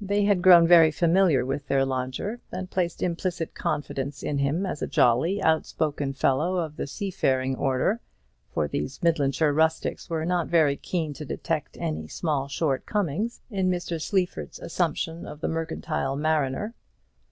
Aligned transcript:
They 0.00 0.26
had 0.26 0.42
grown 0.42 0.68
very 0.68 0.92
familiar 0.92 1.44
with 1.44 1.66
their 1.66 1.84
lodger, 1.84 2.40
and 2.52 2.70
placed 2.70 3.02
implicit 3.02 3.52
confidence 3.52 4.22
in 4.22 4.38
him 4.38 4.64
as 4.64 4.80
a 4.80 4.86
jolly 4.86 5.42
outspoken 5.42 6.12
fellow 6.12 6.58
of 6.58 6.76
the 6.76 6.86
seafaring 6.86 7.56
order; 7.56 8.00
for 8.54 8.68
these 8.68 9.00
Midlandshire 9.02 9.52
rustics 9.52 10.08
were 10.08 10.24
not 10.24 10.46
very 10.46 10.76
keen 10.76 11.12
to 11.14 11.24
detect 11.24 11.76
any 11.80 12.06
small 12.06 12.46
shortcomings 12.46 13.40
in 13.50 13.68
Mr. 13.68 14.00
Sleaford's 14.00 14.60
assumption 14.60 15.26
of 15.26 15.40
the 15.40 15.48
mercantile 15.48 16.14
mariner. 16.14 16.76